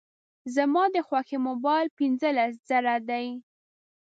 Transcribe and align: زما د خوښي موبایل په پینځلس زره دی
زما 0.55 0.83
د 0.95 0.97
خوښي 1.07 1.37
موبایل 1.47 1.87
په 1.91 1.95
پینځلس 1.99 2.53
زره 2.69 2.95
دی 3.09 3.25